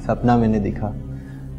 [0.00, 0.92] सपना मैंने देखा,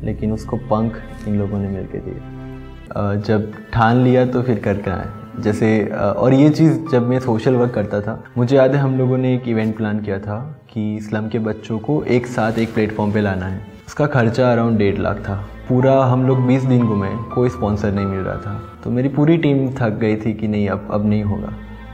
[0.03, 4.93] लेकिन उसको पंख इन लोगों ने मिल के दिए जब ठान लिया तो फिर करना
[4.93, 5.85] आए। जैसे
[6.17, 9.33] और ये चीज़ जब मैं सोशल वर्क करता था, मुझे याद है हम लोगों ने
[9.35, 10.37] एक इवेंट प्लान किया था
[10.73, 14.77] कि स्लम के बच्चों को एक साथ एक प्लेटफॉर्म पे लाना है। उसका खर्चा अराउंड
[14.77, 15.35] डेढ़ लाख था।
[15.69, 19.37] पूरा हम लोग 20 दिन घूमे, कोई स्पॉन्सर नहीं मिल रहा था। तो मेरी पूरी
[19.37, 21.47] टीम थक गई थी कि नहीं, अब अब नहीं होगा।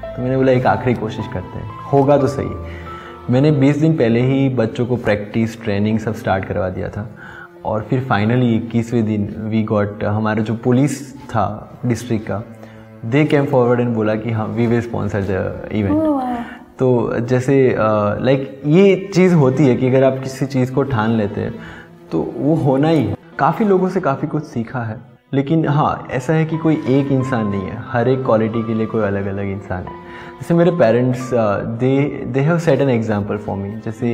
[0.07, 2.49] तो मैंने बोला, एक आखिरी कोशिश करते हैं। होगा तो सही।
[3.29, 7.09] मैंने 20 दिन पहले ही बच्चों को प्रैक्टिस ट्रेनिंग सब स्टार्ट करवा दिया था।
[7.65, 11.45] और फिर फाइनली इक्कीसवें दिन वी गॉट हमारा जो पुलिस था
[11.85, 12.41] डिस्ट्रिक्ट का
[13.05, 16.45] दे केम फॉरवर्ड एंड बोला कि हाँ we will sponsor the event
[16.79, 21.41] तो जैसे लाइक ये चीज़ होती है कि अगर आप किसी चीज़ को ठान लेते
[21.41, 21.53] हैं
[22.11, 24.99] तो वो होना ही है। काफ़ी लोगों से काफ़ी कुछ सीखा है।
[25.31, 28.85] लेकिन हाँ ऐसा है कि कोई एक इंसान नहीं है। हर एक क्वालिटी के लिए
[28.85, 29.95] कोई अलग अलग इंसान है।
[30.33, 31.29] जैसे मेरे parents
[31.79, 34.09] they they have set an example for me जैसे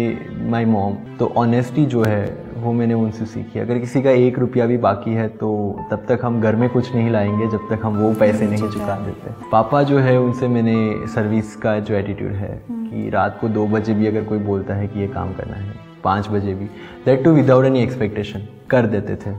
[0.51, 4.65] माई मॉम तो ऑनेस्टी जो है वो मैंने उनसे सीखी। अगर किसी का एक रुपया
[4.65, 5.51] भी बाकी है तो
[5.91, 8.99] तब तक हम घर में कुछ नहीं लाएँगे जब तक हम वो पैसे नहीं चुका
[9.05, 13.67] देते। पापा जो है उनसे मैंने सर्विस का जो एटीट्यूड है कि रात को दो
[13.67, 16.65] बजे भी अगर कोई बोलता है कि ये काम करना है पाँच बजे भी
[17.05, 19.35] that too without any expectation कर देते थे।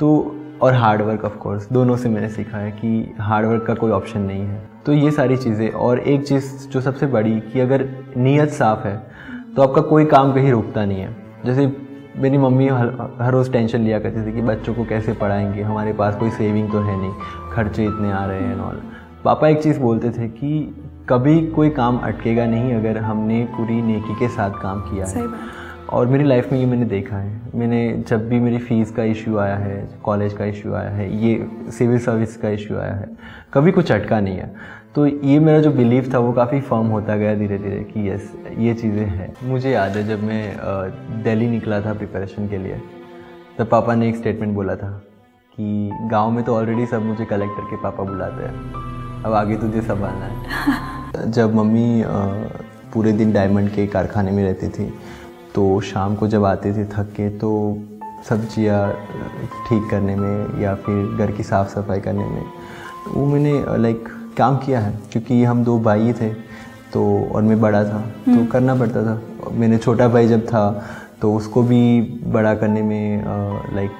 [0.00, 0.14] तो
[0.62, 3.90] और हार्ड वर्क ऑफ़ कोर्स दोनों से मैंने सीखा है कि हार्ड वर्क का कोई
[3.90, 7.88] ऑप्शन नहीं है। तो ये सारी चीज़ें, और एक चीज़ जो सबसे बड़ी कि अगर
[8.16, 8.96] नीयत साफ़ है
[9.56, 11.66] तो आपका कोई काम कहीं रुकता नहीं है। जैसे
[12.16, 15.92] मेरी मम्मी हर हर रोज़ टेंशन लिया करती थी कि बच्चों को कैसे पढ़ाएँगे, हमारे
[15.92, 17.12] पास कोई सेविंग तो है नहीं,
[17.52, 18.80] खर्चे इतने आ रहे हैं ऑल
[19.24, 20.50] पापा एक चीज़ बोलते थे कि
[21.08, 25.26] कभी कोई काम अटकेगा नहीं अगर हमने पूरी नेकी के साथ काम किया है।
[25.92, 29.36] और मेरी लाइफ में ये मैंने देखा है। मैंने जब भी मेरी फ़ीस का इशू
[29.38, 33.08] आया है कॉलेज का इशू आया है ये सिविल सर्विस का इशू आया है
[33.54, 34.54] कभी कुछ अटका नहीं है।
[34.94, 38.32] तो ये मेरा जो बिलीव था वो काफ़ी फर्म होता गया धीरे धीरे कि यस
[38.58, 42.80] ये चीज़ें हैं। मुझे याद है जब मैं दिल्ली निकला था प्रिपरेशन के लिए
[43.58, 44.90] तब पापा ने एक स्टेटमेंट बोला था
[45.54, 49.82] कि गाँव में तो ऑलरेडी सब मुझे कलेक्टर के पापा बुलाते हैं। अब आगे तुझे
[49.82, 52.04] संभालना है। जब मम्मी
[52.94, 54.92] पूरे दिन डायमंड के कारखाने में रहती थी
[55.54, 57.50] तो शाम को जब आते थे थक के तो
[58.28, 58.92] सब्ज़ियाँ
[59.68, 62.44] ठीक करने में या फिर घर की साफ़ सफ़ाई करने में
[63.08, 66.32] वो मैंने लाइक काम किया है। क्योंकि हम दो भाई थे
[66.92, 67.04] तो
[67.34, 69.20] और मैं बड़ा था तो करना पड़ता था।
[69.52, 70.64] मैंने छोटा भाई जब था
[71.20, 72.00] तो उसको भी
[72.32, 73.24] बड़ा करने में
[73.74, 73.90] like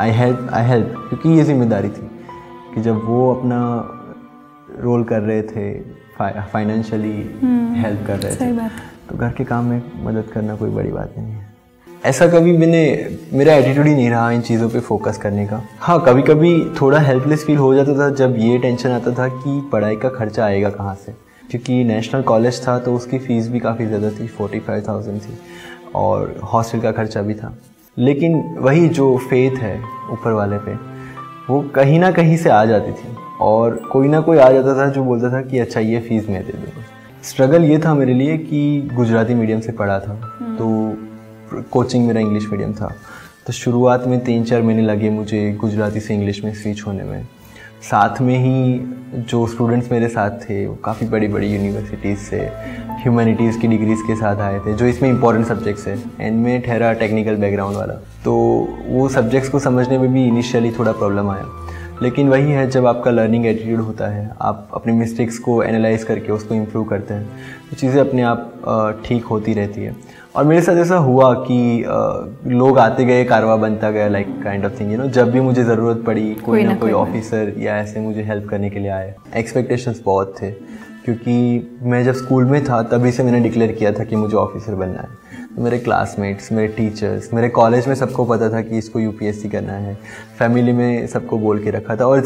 [0.00, 2.10] I help I help क्योंकि ये ज़िम्मेदारी थी
[2.74, 3.60] कि जब वो अपना
[4.80, 5.72] रोल कर रहे थे
[6.18, 7.16] फाइनेंशियली
[7.80, 8.70] हेल्प कर रहे थे। बात।
[9.08, 11.44] तो घर के काम में मदद करना कोई बड़ी बात नहीं है।
[12.04, 16.00] ऐसा कभी मैंने, मेरा एटीट्यूड ही नहीं रहा इन चीज़ों पे फोकस करने का। हाँ
[16.06, 16.50] कभी कभी
[16.80, 20.44] थोड़ा हेल्पलेस फील हो जाता था जब ये टेंशन आता था कि पढ़ाई का खर्चा
[20.44, 21.12] आएगा कहाँ से।
[21.50, 25.38] क्योंकि नेशनल कॉलेज था तो उसकी फ़ीस भी काफ़ी ज़्यादा थी फोर्टी फाइव थाउज़ेंड थी
[25.94, 27.56] और हॉस्टल का खर्चा भी था।
[27.96, 29.78] लेकिन वही जो फेथ है
[30.12, 30.74] ऊपर वाले पे,
[31.50, 34.88] वो कहीं ना कहीं से आ जाती थी और कोई ना कोई आ जाता था
[34.90, 36.82] जो बोलता था कि अच्छा ये फ़ीस मैं दे दूँगा।
[37.26, 40.14] स्ट्रगल ये था मेरे लिए कि गुजराती मीडियम से पढ़ा था।
[40.58, 40.66] तो
[41.70, 42.94] कोचिंग मेरा इंग्लिश मीडियम था।
[43.46, 47.24] तो शुरुआत में तीन चार महीने लगे मुझे गुजराती से इंग्लिश में स्विच होने में।
[47.82, 48.78] साथ में ही
[49.22, 52.38] जो स्टूडेंट्स मेरे साथ थे वो काफ़ी बड़ी बड़ी यूनिवर्सिटीज़ से
[53.02, 56.92] ह्यूमैनिटीज़ की डिग्रीज़ के साथ आए थे जो इसमें इंपॉर्टेंट सब्जेक्ट्स है। एंड में ठहरा
[56.92, 57.94] टेक्निकल बैकग्राउंड वाला।
[58.24, 58.34] तो
[58.88, 61.44] वो सब्जेक्ट्स को समझने में भी इनिशियली थोड़ा प्रॉब्लम आया।
[62.02, 66.32] लेकिन वही है जब आपका लर्निंग एटीट्यूड होता है आप अपने मिस्टेक्स को एनालाइज करके
[66.32, 67.26] उसको इम्प्रूव करते हैं
[67.70, 69.94] तो चीज़ें अपने आप ठीक होती रहती है।
[70.36, 71.84] और मेरे साथ ऐसा हुआ कि
[72.48, 75.64] लोग आते गए कारवा बनता गया like kind of thing you know जब भी मुझे
[75.64, 80.02] ज़रूरत पड़ी कोई ना कोई ऑफिसर या ऐसे मुझे हेल्प करने के लिए आए। एक्सपेक्टेशंस
[80.04, 80.50] बहुत थे
[81.04, 84.74] क्योंकि मैं जब स्कूल में था तभी से मैंने डिक्लेयर किया था कि मुझे ऑफिसर
[84.74, 85.25] बनना है।
[85.58, 89.94] मेरे क्लासमेट्स मेरे टीचर्स मेरे कॉलेज में सबको पता था कि इसको यूपीएससी करना है।
[90.38, 92.20] फैमिली में सबको बोल के रखा था और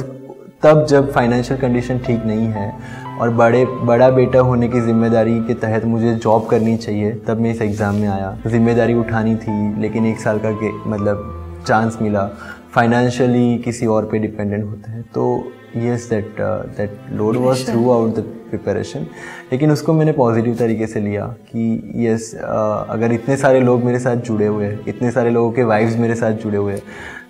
[0.62, 2.72] तब जब फाइनेंशियल कंडीशन ठीक नहीं है
[3.20, 7.50] और बड़े बड़ा बेटा होने की ज़िम्मेदारी के तहत मुझे जॉब करनी चाहिए तब मैं
[7.50, 10.50] इस एग्ज़ाम में आया। ज़िम्मेदारी उठानी थी लेकिन एक साल का
[10.86, 12.26] मतलब चांस मिला।
[12.74, 16.36] फाइनेंशियली किसी और पे डिपेंडेंट होते हैं। तो yes that
[16.76, 19.06] that load was throughout the preparation
[19.52, 24.16] लेकिन उसको मैंने पॉजिटिव तरीके से लिया कि यस अगर इतने सारे लोग मेरे साथ
[24.28, 26.82] जुड़े हुए हैं इतने सारे लोगों के वाइफ्स मेरे साथ जुड़े हुए हैं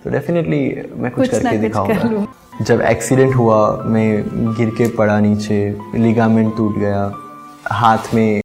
[0.03, 0.59] तो डेफिनेटली
[0.95, 2.25] मैं कुछ, कुछ करके दिखाऊँगा।
[2.61, 4.23] जब एक्सीडेंट हुआ मैं
[4.57, 5.59] गिर के पड़ा नीचे
[5.95, 7.11] लिगामेंट टूट गया
[7.71, 8.41] हाथ में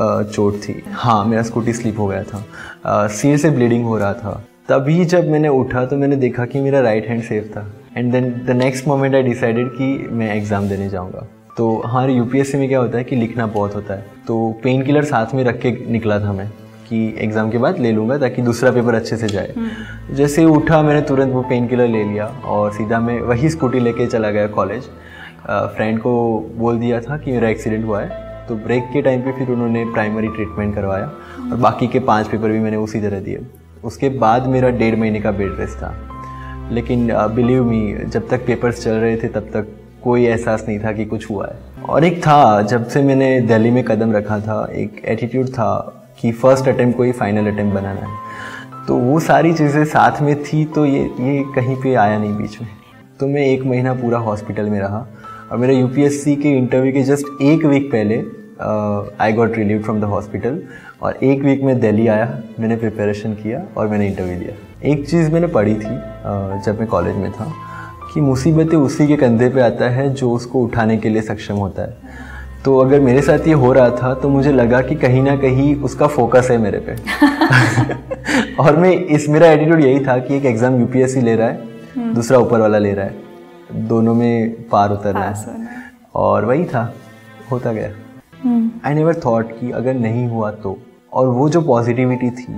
[0.00, 4.32] चोट थी। हाँ मेरा स्कूटी स्लिप हो गया था। सिर से ब्लीडिंग हो रहा था।
[4.68, 7.66] तभी जब मैंने उठा तो मैंने देखा कि मेरा राइट हैंड सेफ़ था।
[7.96, 11.26] And then the next moment I decided कि मैं एग्ज़ाम देने जाऊँगा।
[11.56, 15.04] तो हमारे यूपीएससी में क्या होता है कि लिखना बहुत होता है। तो पेन किलर
[15.04, 16.48] साथ में रख के निकला था मैं
[16.88, 19.54] कि एग्ज़ाम के बाद ले लूँगा ताकि दूसरा पेपर अच्छे से जाए।
[20.10, 24.06] जैसे उठा मैंने तुरंत वो पेन किलर ले लिया और सीधा मैं वही स्कूटी लेके
[24.06, 24.88] चला गया कॉलेज
[25.46, 26.14] फ्रेंड को
[26.56, 29.84] बोल दिया था कि मेरा एक्सीडेंट हुआ है। तो ब्रेक के टाइम पे फिर उन्होंने
[29.84, 31.04] प्राइमरी ट्रीटमेंट करवाया
[31.42, 33.46] और बाकी के पाँच पेपर भी मैंने उसी तरह दिए।
[33.84, 35.94] उसके बाद मेरा डेढ़ महीने का बेड रेस्ट था।
[36.72, 39.66] लेकिन बिलीव मी जब तक पेपर्स चल रहे थे तब तक
[40.04, 43.70] कोई एहसास नहीं था कि कुछ हुआ है। और एक था जब से मैंने दिल्ली
[43.70, 45.70] में कदम रखा था एक एटीट्यूड था
[46.20, 50.34] कि फ़र्स्ट अटैम्प्ट को ही फाइनल अटैम्प्ट बनाना है। तो वो सारी चीज़ें साथ में
[50.44, 52.68] थी तो ये ये कहीं पे आया नहीं बीच में।
[53.20, 55.06] तो मैं एक महीना पूरा हॉस्पिटल में रहा
[55.52, 58.22] और मेरे यूपीएससी के इंटरव्यू के जस्ट एक वीक पहले
[59.20, 60.62] I got relieve from the hospital
[61.02, 62.26] और एक वीक में दिल्ली आया
[62.60, 64.54] मैंने प्रिपरेशन किया और मैंने इंटरव्यू दिया
[64.90, 67.52] एक चीज़ मैंने पढ़ी थी uh, जब मैं कॉलेज में था।
[68.14, 71.82] कि मुसीबतें उसी के कंधे पे आता है जो उसको उठाने के लिए सक्षम होता
[71.82, 71.96] है।
[72.64, 75.74] तो अगर मेरे साथ ये हो रहा था तो मुझे लगा कि कहीं ना कहीं
[75.76, 76.96] उसका फोकस है मेरे पे।
[78.62, 82.14] और मैं इस मेरा एटीट्यूड यही था कि एक एग्ज़ाम यूपीएससी ले रहा है हम्म।
[82.14, 83.14] दूसरा ऊपर वाला ले रहा है।
[83.88, 85.56] दोनों में पार उतर रहा है।
[86.14, 86.94] और वही था
[87.52, 87.90] होता गया।
[88.86, 90.78] आई नेवर थॉट कि अगर नहीं हुआ तो।
[91.12, 92.52] और वो जो पॉजिटिविटी थी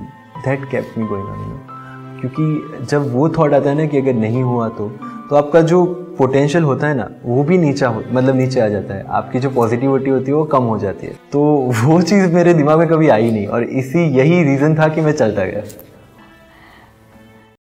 [0.44, 1.75] that kept me going on
[2.20, 4.88] क्योंकि जब वो थॉट आता है ना कि अगर नहीं हुआ तो
[5.30, 5.84] तो आपका जो
[6.18, 9.50] पोटेंशियल होता है ना, वो भी नीचा हो मतलब नीचे आ जाता है। आपकी जो
[9.50, 11.40] पॉजिटिविटी होती है, वो कम हो जाती है। तो
[11.84, 15.12] वो चीज़ मेरे दिमाग में कभी आई नहीं और इसी यही रीज़न था कि मैं
[15.12, 15.62] चलता गया।